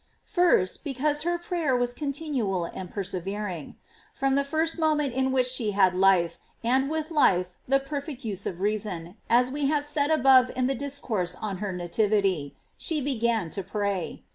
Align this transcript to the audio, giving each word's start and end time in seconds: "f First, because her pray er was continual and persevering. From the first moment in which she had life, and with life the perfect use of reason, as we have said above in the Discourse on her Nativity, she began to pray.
"f 0.25 0.31
First, 0.33 0.83
because 0.83 1.21
her 1.21 1.37
pray 1.37 1.61
er 1.65 1.75
was 1.77 1.93
continual 1.93 2.65
and 2.65 2.89
persevering. 2.89 3.75
From 4.15 4.33
the 4.33 4.43
first 4.43 4.79
moment 4.79 5.13
in 5.13 5.31
which 5.31 5.45
she 5.45 5.73
had 5.73 5.93
life, 5.93 6.39
and 6.63 6.89
with 6.89 7.11
life 7.11 7.55
the 7.67 7.79
perfect 7.79 8.25
use 8.25 8.47
of 8.47 8.61
reason, 8.61 9.15
as 9.29 9.51
we 9.51 9.67
have 9.67 9.85
said 9.85 10.09
above 10.09 10.49
in 10.55 10.65
the 10.65 10.73
Discourse 10.73 11.35
on 11.35 11.59
her 11.59 11.71
Nativity, 11.71 12.55
she 12.79 12.99
began 12.99 13.51
to 13.51 13.61
pray. 13.61 14.23